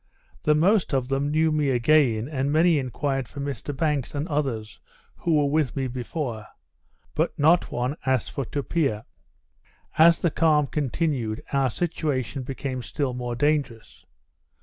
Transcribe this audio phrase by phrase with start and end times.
[0.41, 4.79] The most of them knew me again, and many enquired for Mr Banks and others
[5.17, 6.47] who were with me before;
[7.13, 9.05] but not one asked for Tupia.
[9.99, 14.03] As the calm continued, our situation became still more dangerous.